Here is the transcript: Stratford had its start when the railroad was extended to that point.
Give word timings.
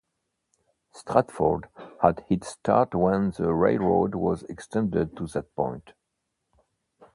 Stratford 0.95 1.67
had 2.01 2.25
its 2.27 2.47
start 2.47 2.95
when 2.95 3.29
the 3.37 3.53
railroad 3.53 4.15
was 4.15 4.41
extended 4.49 5.15
to 5.17 5.27
that 5.27 5.55
point. 5.55 5.91